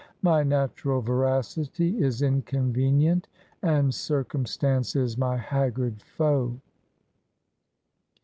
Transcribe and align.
My 0.23 0.41
natural 0.41 0.99
veracity 1.01 2.01
is 2.01 2.23
in 2.23 2.41
convenient, 2.41 3.27
and 3.61 3.93
circumstance 3.93 4.95
is 4.95 5.15
my 5.15 5.37
haggard 5.37 6.01
foe." 6.01 6.59